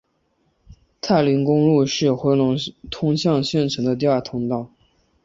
[0.99, 2.57] 太临公路是回龙
[2.89, 4.71] 通向县城的第二通道。